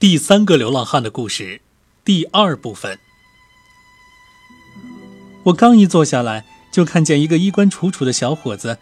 [0.00, 1.60] 第三个流浪汉的故事，
[2.06, 2.98] 第二部分。
[5.42, 8.78] 我刚一坐下来，就看见一个衣冠楚楚的小伙子。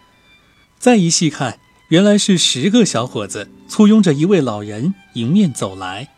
[0.78, 1.58] 再一细看，
[1.88, 6.10] 原来是十个小伙子簇拥着一位老人迎面走来。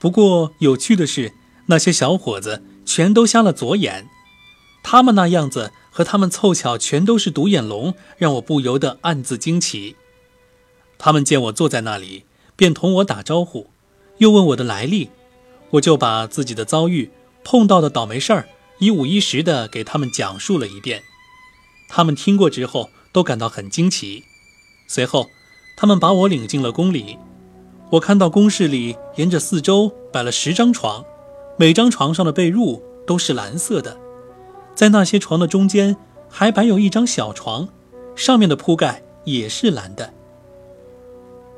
[0.00, 1.32] 不过有趣的是，
[1.66, 4.08] 那些小伙子全都瞎了左眼。
[4.82, 9.94] 他们那样子和他们凑巧全都是独眼龙，让我不由得暗自惊奇。
[10.98, 12.24] 他们见我坐在那里，
[12.56, 13.70] 便同我打招呼。
[14.18, 15.10] 又问我的来历，
[15.70, 17.10] 我就把自己的遭遇、
[17.42, 18.48] 碰到的倒霉事儿
[18.78, 21.02] 一五一十地给他们讲述了一遍。
[21.88, 24.22] 他们听过之后都感到很惊奇。
[24.86, 25.26] 随后，
[25.76, 27.18] 他们把我领进了宫里。
[27.90, 31.04] 我看到宫室里沿着四周摆了十张床，
[31.56, 33.96] 每张床上的被褥都是蓝色的。
[34.74, 35.96] 在那些床的中间
[36.28, 37.68] 还摆有一张小床，
[38.14, 40.12] 上面的铺盖也是蓝的。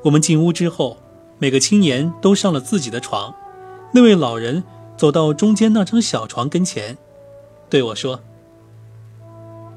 [0.03, 0.97] 我们进屋之后。
[1.39, 3.33] 每个青年都上了自己的床，
[3.93, 4.63] 那位老人
[4.97, 6.97] 走到中间那张小床跟前，
[7.69, 8.21] 对我说：“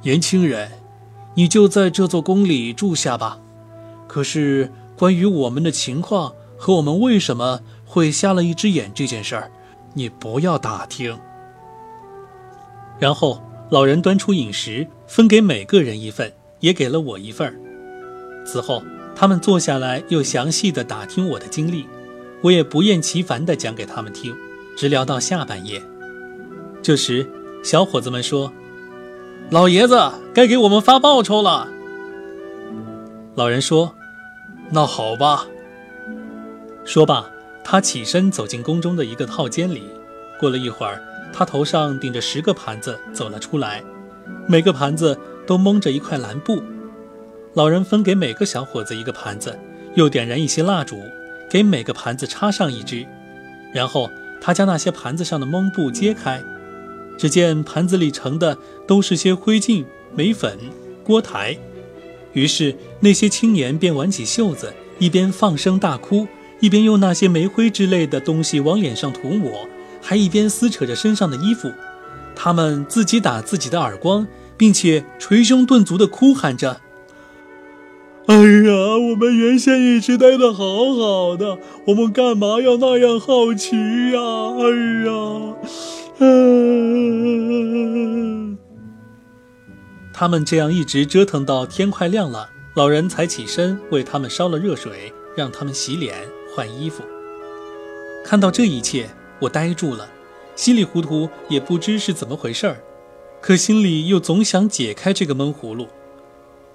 [0.02, 0.72] 年轻人，
[1.34, 3.38] 你就在这座宫里住下吧。
[4.08, 9.50] 可是关于我们的情况和我们为什么会瞎了一只眼这件事儿，
[9.94, 11.18] 你不要打听。”
[12.98, 17.54] 然后老人端出饮食，分给每个人一份，也给了我一份
[18.46, 18.82] 此后。
[19.20, 21.86] 他们坐下来，又详细的打听我的经历，
[22.40, 24.34] 我也不厌其烦的讲给他们听，
[24.74, 25.82] 直聊到下半夜。
[26.80, 27.30] 这时，
[27.62, 28.50] 小伙子们说
[29.52, 31.68] ：“老爷子该给我们发报酬了。”
[33.36, 33.94] 老人说
[34.72, 35.46] ：“那好吧。”
[36.86, 37.30] 说罢，
[37.62, 39.82] 他起身走进宫中的一个套间里。
[40.40, 40.98] 过了一会儿，
[41.30, 43.84] 他头上顶着十个盘子走了出来，
[44.48, 46.62] 每个盘子都蒙着一块蓝布。
[47.54, 49.58] 老人分给每个小伙子一个盘子，
[49.94, 50.96] 又点燃一些蜡烛，
[51.50, 53.04] 给每个盘子插上一支。
[53.74, 54.08] 然后
[54.40, 56.40] 他将那些盘子上的蒙布揭开，
[57.18, 58.56] 只见盘子里盛的
[58.86, 59.84] 都是些灰烬、
[60.14, 60.56] 煤粉、
[61.02, 61.56] 锅台。
[62.34, 66.28] 于是那些青年便挽起袖子，一边放声大哭，
[66.60, 69.68] 一边用那些煤灰之类的东西往脸上涂抹，
[70.00, 71.72] 还一边撕扯着身上的衣服。
[72.36, 74.24] 他们自己打自己的耳光，
[74.56, 76.80] 并且捶胸顿足地哭喊着。
[78.30, 81.58] 哎呀，我们原先一直待的好好的，
[81.88, 83.74] 我们干嘛要那样好奇
[84.12, 84.20] 呀？
[84.56, 84.62] 哎
[85.04, 85.56] 呀，
[86.18, 86.96] 嗯。
[90.14, 96.14] 他们这样一直折腾到天快亮了，老人才起身为他们烧了热水，让他们洗脸
[96.54, 97.02] 换衣服。
[98.24, 99.10] 看到这一切，
[99.40, 100.08] 我呆住了，
[100.54, 102.76] 稀里糊涂也不知是怎么回事儿，
[103.40, 105.88] 可心里又总想解开这个闷葫芦。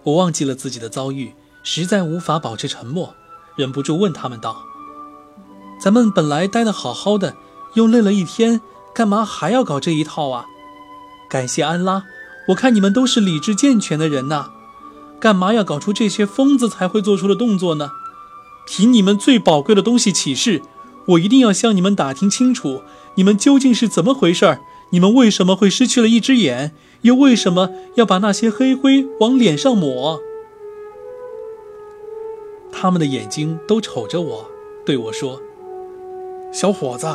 [0.04, 1.32] 我忘记了自己的遭遇。
[1.66, 3.16] 实在无法保持沉默，
[3.56, 4.64] 忍不住问他们道
[5.82, 7.36] ：“咱们本来待得好好的，
[7.74, 8.62] 又累了一天，
[8.94, 10.46] 干嘛还要搞这一套啊？
[11.28, 12.04] 感谢安拉，
[12.50, 14.52] 我看你们都是理智健全的人呐，
[15.20, 17.90] 干嘛要搞出这些疯子才会做出的动作呢？
[18.68, 20.62] 凭你们最宝贵的东西起誓，
[21.08, 22.84] 我一定要向你们打听清楚，
[23.16, 24.62] 你们究竟是怎么回事儿？
[24.92, 26.76] 你们为什么会失去了一只眼？
[27.02, 30.22] 又为什么要把那些黑灰往脸上抹？”
[32.78, 34.52] 他们的眼睛都瞅着我，
[34.86, 35.42] 对我说
[36.52, 37.08] ：“小伙子，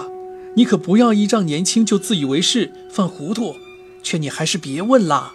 [0.57, 3.55] 你可不要一仗年轻就自以为是、犯糊涂，
[4.03, 5.35] 劝你还是别问啦。”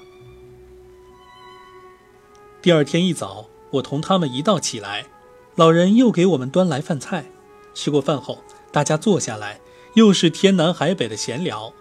[2.59, 5.05] 第二天一早，我同他们一道起来，
[5.53, 7.25] 老人又给我们端来饭菜。
[7.75, 8.39] 吃过饭后，
[8.71, 9.61] 大家坐下来，
[9.93, 11.71] 又是天南海北的闲聊。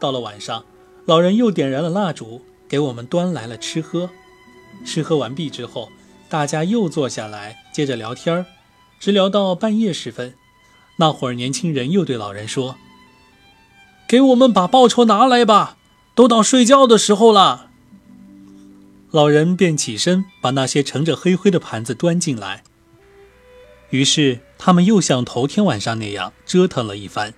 [0.00, 0.64] 到了晚上，
[1.04, 4.10] 老人又点燃了蜡烛，给我们端来了吃喝。
[4.84, 5.88] 吃喝完毕之后。
[6.28, 8.46] 大家又坐下来，接着聊天儿，
[9.00, 10.34] 直聊到半夜时分。
[10.96, 12.76] 那会儿，年轻人又对老人说
[14.06, 15.78] ：“给我们把报酬拿来吧，
[16.14, 17.70] 都到睡觉的时候了。”
[19.10, 22.62] 老人便起身，把那些盛着黑灰的盘子端进来。
[23.88, 27.32] 于是，他们又像头天晚上那样折腾了一番。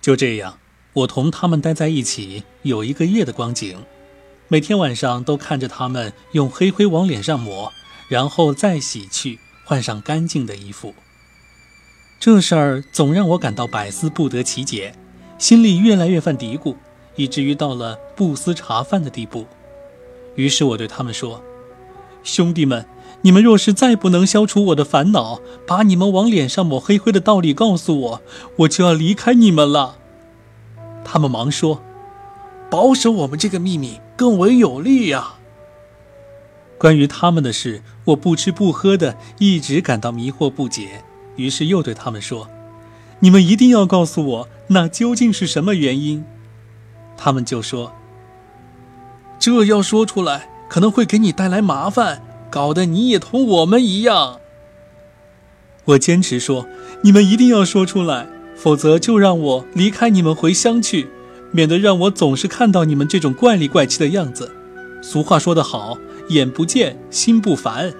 [0.00, 0.60] 就这样，
[0.92, 3.84] 我同他们待在一起有一个月的光景。
[4.48, 7.72] 每天晚上都看着他们用黑灰往脸上抹，
[8.08, 10.94] 然后再洗去，换上干净的衣服。
[12.20, 14.94] 这事儿总让我感到百思不得其解，
[15.36, 16.76] 心里越来越犯嘀咕，
[17.16, 19.46] 以至于到了不思茶饭的地步。
[20.36, 21.42] 于是我对他们说
[22.22, 22.86] ：“兄弟们，
[23.22, 28.22] 你们若是再不能消除我的烦恼，把你们往脸上抹黑灰的道理告诉我，
[28.58, 29.96] 我就要离开你们了。”
[31.04, 31.82] 他们忙说。
[32.70, 35.34] 保守我们这个秘密更为有利呀。
[36.78, 41.04] 关于他们的事，我不吃不喝的，一直感到迷惑不解。
[41.36, 42.48] 于是又对他们说
[43.20, 46.24] ：“你们一定要告诉我，那究竟是什么原因？”
[47.16, 47.92] 他们就说
[49.38, 54.40] ：“这要说出来，可能会给你带来麻烦，搞得你也同我们一样。”
[55.86, 56.66] 我坚持说
[57.04, 61.08] ：“你们一定要说出来，否则就让我离开你们回乡去，
[61.56, 64.52] 免得让我总是看到你们这种怪里怪气的样子。”
[65.00, 65.96] 俗话说得好
[66.28, 67.94] ，“眼不见心不烦。”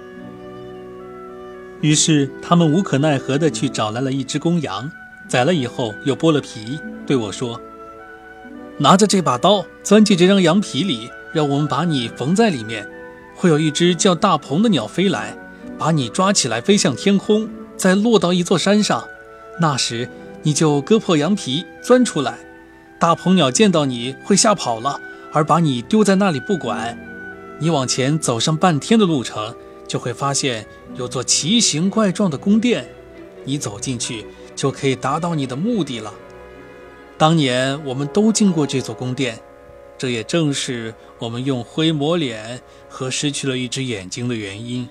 [1.81, 4.91] 于是他们无可奈何地去找来了一只公羊，
[5.27, 7.59] 宰了以后又剥了皮，对我说。
[8.77, 12.87] 拿着这把刀，钻进这张羊皮里，让我们把你缝在里面。
[13.35, 15.35] 会有一只叫大鹏的鸟飞来，
[15.79, 19.03] 把你抓起来，飞向天空，再落到一座山上。
[19.59, 20.07] 那时
[20.43, 22.37] 你就割破羊皮，钻出来。
[22.99, 24.99] 大鹏鸟见到你会吓跑了，
[25.31, 26.97] 而把你丢在那里不管。
[27.59, 29.55] 你往前走上半天的路程，
[29.87, 32.89] 就会发现有座奇形怪状的宫殿。
[33.45, 36.13] 你走进去，就可以达到你的目的了。
[37.17, 39.39] 当年我们都经过这座宫殿，
[39.97, 44.87] 这也正是我们用灰抹脸和失去了一只眼睛的原因。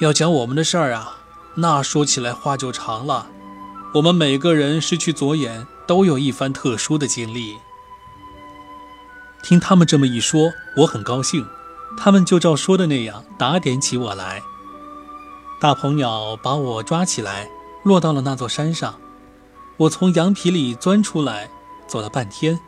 [0.00, 1.22] 要讲我们的事儿啊，
[1.54, 3.28] 那说起来话就长了。
[3.94, 7.56] 我们每个人失去左眼，都有一番特殊的经历。
[9.42, 11.46] 听他们这么一说，我很高兴。
[11.96, 14.42] 他们就照说的那样打点起我来。
[15.60, 17.48] 大鹏鸟把我抓起来，
[17.84, 18.98] 落到了那座山上。
[19.76, 21.48] 我从羊皮里钻出来，
[21.86, 22.58] 走了半天，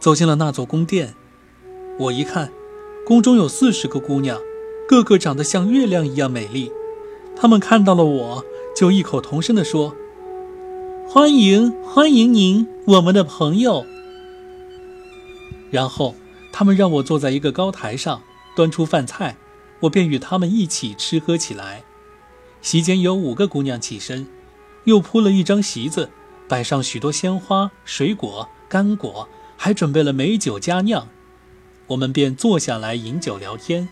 [0.00, 1.14] 走进了那座宫殿。
[1.98, 2.52] 我一看，
[3.06, 4.40] 宫中有四十个姑娘，
[4.88, 6.72] 个个长得像月亮一样美丽。
[7.36, 8.44] 她们看到了我，
[8.74, 9.94] 就异口同声地说
[11.06, 13.86] ：“欢迎，欢迎您，我们的朋友。”
[15.70, 16.14] 然后，
[16.52, 18.22] 他们让我坐在一个高台上，
[18.56, 19.36] 端出饭菜，
[19.80, 21.84] 我便与他们一起吃喝起来。
[22.62, 24.26] 席间有五个姑娘起身，
[24.84, 26.10] 又铺了一张席子。
[26.48, 31.08] 摆上许多鲜花、水果、干果，还准备了美酒佳酿，
[31.86, 33.88] 我们便坐下来饮酒聊天。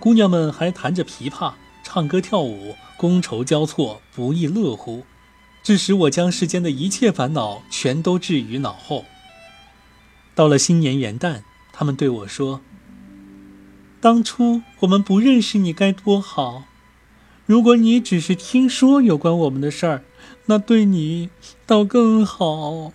[0.00, 1.52] 姑娘们还弹着琵琶，
[1.84, 5.04] 唱歌跳舞，觥筹交错，不亦乐乎，
[5.68, 9.04] 致使我将世间的一切烦恼全都置于脑后。
[10.34, 11.42] 到了新年元旦，
[11.74, 12.62] 他们对我说
[14.00, 16.64] ：“当初我们不认识你该多好，
[17.44, 20.04] 如果你只是听说有关我们的事儿。”
[20.46, 21.28] 那对你
[21.66, 22.94] 倒更好。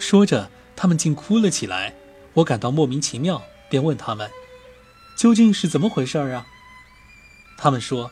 [0.00, 1.94] 说着，他们竟哭了起来。
[2.34, 4.28] 我感到莫名其妙，便问他们
[5.16, 6.48] ：“究竟是怎么回事啊？”
[7.56, 8.10] 他们说：“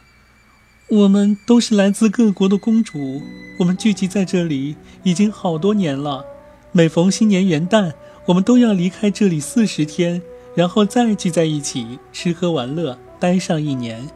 [0.88, 3.21] 我们都是来自各国的公主，
[3.59, 6.25] 我们聚集在这里已经好多年了。
[6.71, 7.93] 每逢新年元旦，
[8.27, 10.23] 我们都要离开这里四十天，
[10.55, 14.09] 然后再聚在一起吃喝玩乐，待上一年，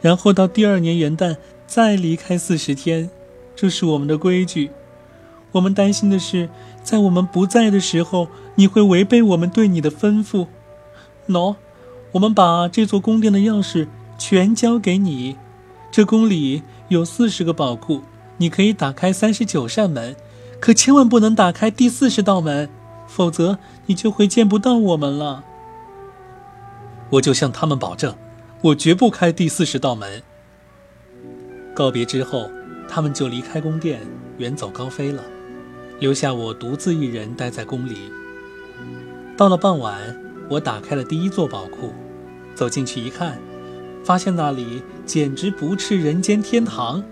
[0.00, 1.36] 然后到第二年元旦。”
[1.66, 3.10] 再离开四十天，
[3.56, 4.70] 这是我们的规矩。
[5.50, 6.48] 我们担心的是，
[6.84, 10.46] 在我们不在的时候，你会违背我们对你的吩咐。
[11.26, 11.56] 喏，
[12.12, 15.36] 我们把这座宫殿的钥匙全交给你。
[15.96, 18.02] 这宫里有四十个宝库，
[18.36, 20.14] 你可以打开三十九扇门，
[20.60, 22.68] 可千万不能打开第四十道门，
[23.08, 25.42] 否则你就会见不到我们了。
[27.12, 28.14] 我就向他们保证，
[28.60, 30.22] 我绝不开第四十道门。
[31.74, 32.50] 告别之后，
[32.86, 34.02] 他们就离开宫殿，
[34.36, 35.22] 远走高飞了，
[35.98, 37.96] 留下我独自一人待在宫里。
[39.34, 40.14] 到了傍晚，
[40.50, 41.94] 我打开了第一座宝库，
[42.54, 43.38] 走进去一看，
[44.06, 47.02] 发现那里简直不是人间天堂。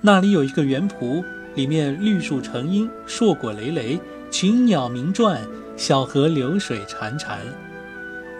[0.00, 1.24] 那里有一个园圃，
[1.56, 3.98] 里面绿树成荫，硕果累累，
[4.30, 5.36] 群鸟鸣啭，
[5.76, 7.38] 小河流水潺潺。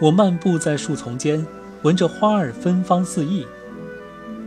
[0.00, 1.44] 我漫步在树丛间，
[1.82, 3.44] 闻着花儿芬芳四溢，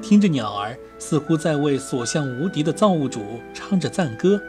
[0.02, 0.78] 听着鸟儿。
[1.00, 4.42] 似乎在为所向无敌的造物主唱着赞歌，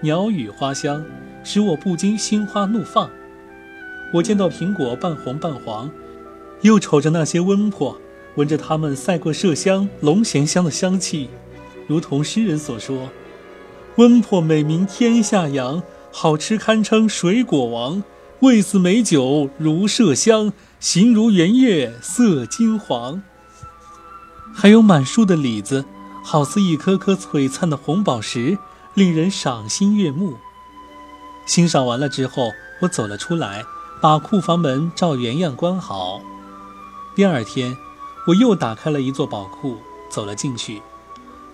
[0.00, 1.04] 鸟语花香，
[1.44, 3.08] 使我不禁心花怒放。
[4.12, 5.88] 我见到苹果半红半黄，
[6.62, 7.96] 又瞅着那些温珀，
[8.36, 11.28] 闻着它们赛过麝香、龙涎香的香气，
[11.86, 13.08] 如同诗人所说
[13.96, 15.82] ：“温珀美名天下扬，
[16.12, 18.02] 好吃堪称水果王。
[18.40, 23.22] 味似美酒如麝香，形如圆月色金黄。”
[24.54, 25.84] 还有满树的李子。
[26.22, 28.58] 好似一颗颗璀璨的红宝石，
[28.92, 30.34] 令人赏心悦目。
[31.46, 32.50] 欣赏完了之后，
[32.82, 33.64] 我走了出来，
[34.02, 36.20] 把库房门照原样关好。
[37.16, 37.74] 第二天，
[38.30, 39.76] 我又打开了一座宝库，
[40.08, 40.82] 走了进去，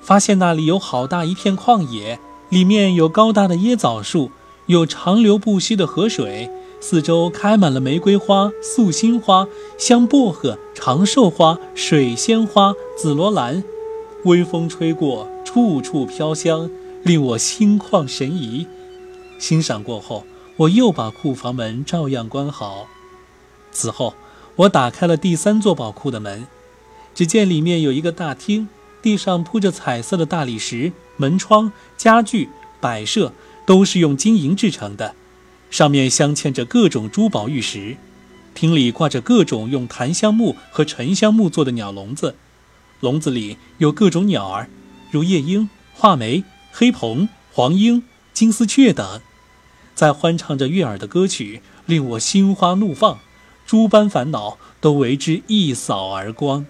[0.01, 2.19] 发现那里有好大一片旷野，
[2.51, 4.31] 里面有高大的椰枣树，
[4.67, 9.47] 有长流不息的河水，四周开满了玫瑰花、素心花、
[9.79, 13.65] 香薄荷、长寿花、水仙花、紫罗兰。
[14.25, 16.69] 微风吹过，处处飘香，
[17.05, 18.67] 令我心旷神怡。
[19.39, 20.25] 欣赏过后，
[20.57, 22.87] 我又把库房门照样关好。
[23.71, 24.13] 此后，
[24.57, 26.47] 我打开了第三座宝库的门，
[27.17, 28.69] 只见里面有一个大厅，
[29.01, 33.33] 地上铺着彩色的大理石，门窗、家具、摆设
[33.65, 35.15] 都是用金银制成的，
[35.71, 37.97] 上面镶嵌着各种珠宝玉石。
[38.53, 42.35] 厅里挂着各种用檀香木和沉香木做的鸟笼子，
[43.01, 44.69] 笼子里有各种鸟儿，
[45.11, 48.03] 如夜莺、画眉、黑鹏、黄莺、
[48.35, 49.23] 金丝雀等，
[49.95, 53.21] 在欢唱着悦耳的歌曲，令我心花怒放，
[53.65, 56.67] 诸般烦恼都为之一扫而光。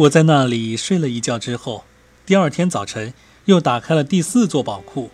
[0.00, 1.84] 我在那里睡了一觉之后，
[2.24, 3.12] 第二天早晨
[3.44, 5.10] 又打开了第四座宝库，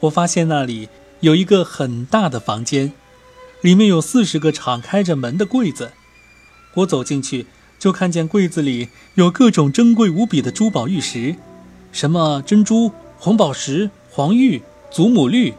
[0.00, 0.88] 我发现那里
[1.20, 2.94] 有一个很大的房间。
[3.60, 5.92] 里面有四十个敞开着门的柜子，
[6.76, 7.46] 我走进去
[7.78, 11.36] 就看见柜子里有各种珍贵无比的珠宝玉石，
[11.92, 15.52] 什么珍珠、红宝石、黄玉、祖母绿，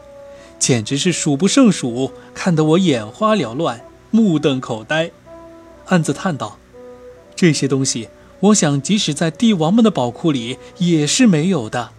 [0.58, 5.12] 简直是数不胜数，看得我眼花缭乱，目瞪口呆，
[5.86, 6.58] 暗自叹道
[7.36, 8.08] ：“这些东西，
[8.40, 11.90] 我想即使在帝王们的宝库里也是没有的。”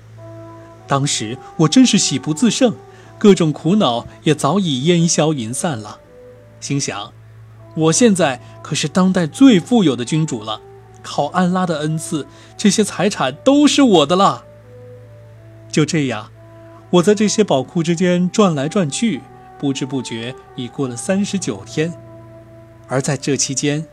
[0.88, 2.76] 当时我真是喜不自胜。
[3.20, 6.00] 各种苦恼也早已烟消云散了，
[6.62, 7.12] 心想：
[7.76, 10.62] 我现在可是当代最富有的君主了，
[11.04, 14.46] 靠安拉的恩赐，这些财产都是我的了。
[15.70, 16.32] 就这样，
[16.92, 19.20] 我在这些宝库之间转来转去，
[19.60, 21.94] 不知不觉已过了三十九天。
[22.88, 23.86] 而在这期间，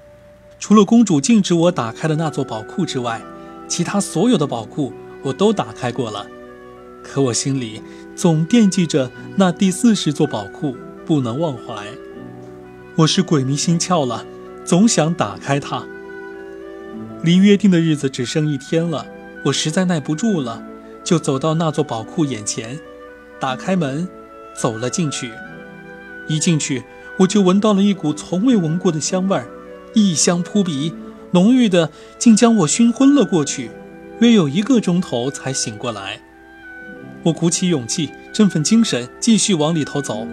[0.58, 3.20] 除了公主禁止我打开的那座宝库之外，
[3.68, 6.26] 其他所有的宝库我都打开过了。
[7.02, 7.80] 可我心里
[8.16, 11.86] 总惦记着那第四十座宝库，不能忘怀。
[12.96, 14.24] 我是鬼迷心窍了，
[14.64, 15.84] 总想打开它。
[17.22, 19.06] 离约定的日子只剩一天了，
[19.44, 20.62] 我实在耐不住了，
[21.04, 22.78] 就走到那座宝库眼前，
[23.38, 24.08] 打开门，
[24.54, 25.30] 走了进去。
[26.26, 26.82] 一进去，
[27.18, 29.46] 我就闻到了一股从未闻过的香味儿，
[29.96, 30.92] 异香扑鼻，
[31.30, 33.70] 浓郁的竟将我熏昏了过去，
[34.20, 36.20] 约有一个钟头才醒过来。
[37.22, 40.26] 我鼓起勇气，振奋精神，继续往里头走。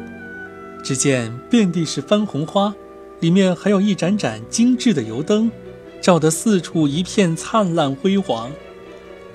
[0.83, 2.75] 只见遍地是番红花，
[3.21, 5.49] 里面还有一盏盏精致的油灯，
[6.01, 8.51] 照得四处一片灿烂辉煌。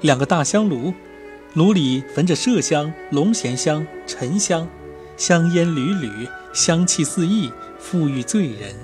[0.03, 0.93] 两个大香炉，
[1.55, 4.69] 炉里焚着麝香、龙涎香、沉香，
[5.17, 7.51] 香烟缕缕，香气四溢，
[7.83, 8.75] 馥郁醉人。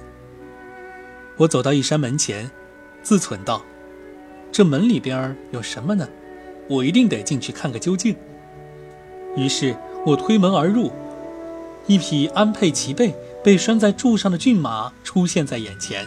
[1.36, 2.50] 我走到一扇门前，
[3.02, 3.64] 自忖道
[4.52, 6.08] ：“这门里边有什么呢？
[6.68, 8.14] 我一定得进去看个究竟。”
[9.36, 9.76] 于是
[10.06, 10.92] 我推门而入，
[11.86, 16.06] 一匹安配齐备、被拴在柱上的骏马出现在眼前。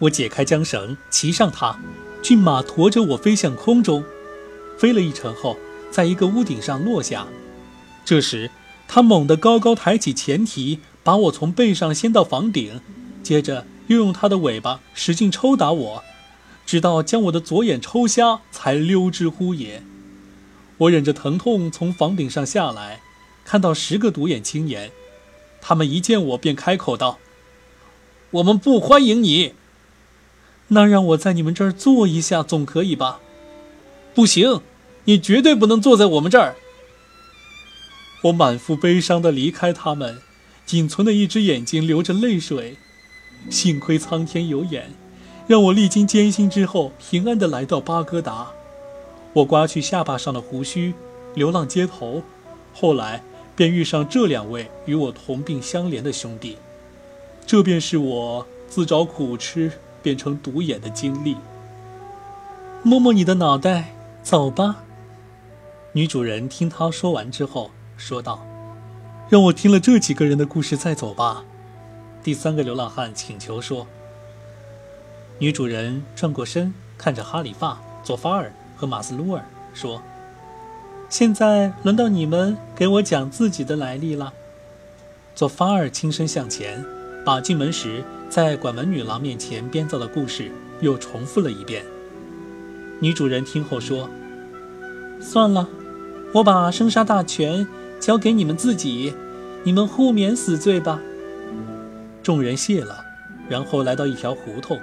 [0.00, 1.78] 我解开缰绳，骑上它，
[2.22, 4.04] 骏马驮着我飞向空中，
[4.76, 5.56] 飞了一程后，
[5.90, 7.26] 在一个屋顶上落下。
[8.04, 8.50] 这时，
[8.86, 12.80] 它猛地高高抬起前蹄，把我从背上掀到房顶，
[13.22, 16.04] 接着又用它的尾巴使劲抽打我，
[16.64, 19.82] 直到将我的左眼抽瞎，才溜之乎也。
[20.78, 23.00] 我忍着疼痛从房顶上下来，
[23.44, 24.90] 看到十个独眼青年，
[25.60, 27.18] 他们一见我便开口道
[28.32, 29.54] ：“我们不欢迎你。”
[30.68, 33.20] 那让我在你们这儿坐一下总可以吧？
[34.14, 34.62] 不行，
[35.04, 36.56] 你绝对不能坐在我们这儿。
[38.22, 40.22] 我满腹悲伤地离开他们，
[40.64, 42.78] 仅存的一只眼睛流着泪水。
[43.50, 44.90] 幸亏苍天有眼，
[45.46, 48.48] 让我历经艰辛之后平安地来到巴格达。
[49.34, 50.94] 我刮去下巴上的胡须，
[51.34, 52.22] 流浪街头，
[52.72, 53.22] 后来
[53.56, 56.56] 便遇上这两位与我同病相怜的兄弟，
[57.46, 59.72] 这便是我自找苦吃
[60.02, 61.36] 变成独眼的经历。
[62.82, 64.84] 摸摸你的脑袋，走吧。
[65.92, 68.44] 女主人听他说完之后说道
[69.30, 71.44] ：“让我听了这几个人的故事再走吧。”
[72.24, 73.86] 第三个流浪汉请求说。
[75.38, 78.50] 女主人转过身，看着哈里发、佐法尔。
[78.76, 80.02] 和马斯鲁尔说
[81.08, 84.32] ：“现在轮到你们给我讲自己的来历了。”
[85.32, 86.84] 佐法尔轻声向前，
[87.24, 90.50] 把进门时在管门女郎面前编造的故事
[90.80, 91.84] 又重复了一遍。
[92.98, 94.10] 女主人听后说
[95.22, 95.68] ：“算了，
[96.32, 97.64] 我把生杀大权
[98.00, 99.14] 交给你们自己，
[99.62, 101.00] 你们互免死罪吧。”
[102.24, 103.04] 众人谢了，
[103.50, 104.80] 然后来到一条胡同。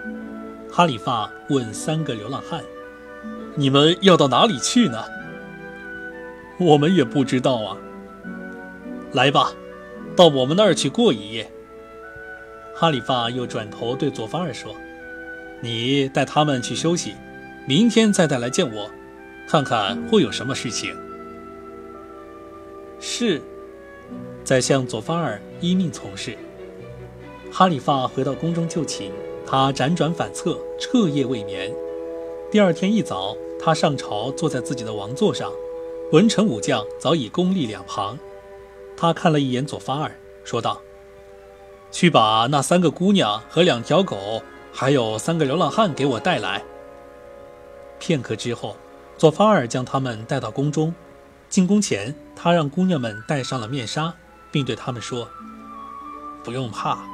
[0.71, 2.63] 哈里发问三个流浪汉。
[3.55, 5.03] 你们要到哪里去呢？
[6.59, 7.77] 我们也不知道啊。
[9.13, 9.51] 来吧，
[10.15, 11.51] 到我们那儿去过一夜。
[12.75, 14.75] 哈里发又转头对佐法尔说
[15.61, 17.15] ：“你带他们去休息，
[17.65, 18.87] 明天再带来见我，
[19.47, 20.95] 看看会有什么事情。
[22.99, 23.41] 是，
[24.43, 26.37] 宰相佐法尔依命从事。
[27.51, 29.11] 哈里发回到宫中就寝，
[29.45, 31.69] 他辗转反侧，彻夜未眠。
[32.49, 35.51] 第二天一早，他上朝，坐在自己的王座上，
[36.13, 38.17] 文臣武将早已恭立两旁。
[38.95, 40.15] 他看了一眼佐发尔，
[40.45, 40.81] 说道
[41.91, 44.41] ：“去把那三个姑娘和两条狗，
[44.71, 46.63] 还有三个流浪汉给我带来。”
[47.99, 48.77] 片刻之后，
[49.17, 50.93] 佐发尔将他们带到宫中。
[51.49, 54.13] 进宫前，他让姑娘们戴上了面纱，
[54.51, 55.27] 并对他们说
[56.45, 57.05] ：“不用怕，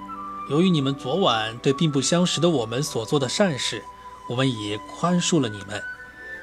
[0.50, 3.84] 由于你们昨晚对并不相识的我们所做的善事，
[4.30, 5.82] 我们已宽恕了你们。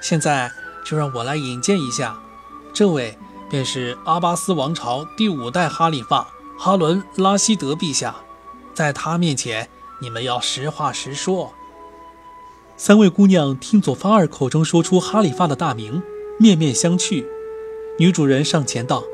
[0.03, 0.51] 现在
[0.85, 2.21] 就让我来引荐一下，
[2.75, 3.17] 这位
[3.49, 8.17] 便是阿巴斯王朝第五代哈里发哈伦·拉希德陛下。
[8.75, 9.69] 在他面前，
[10.01, 11.55] 你们要实话实说。”
[12.77, 16.03] 三位姑娘听佐法尔口中说出哈里发的大名，
[16.39, 17.25] 面面相觑。
[17.99, 19.05] 女主人上前道：“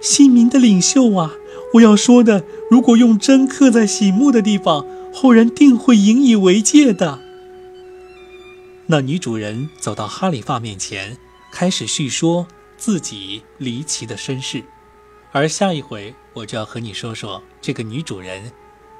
[0.00, 1.32] 姓名的领袖啊，
[1.74, 7.20] 我要说的，如果用针刻在醒目的地方，后人定会引以为戒的。”
[8.90, 11.18] 那女主人走到哈里发面前，
[11.52, 12.48] 开始叙说
[12.78, 14.64] 自己离奇的身世。
[15.30, 18.50] 而下一回，我就要和你说说这个女主人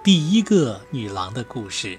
[0.04, 1.98] 第一个女郎的故事。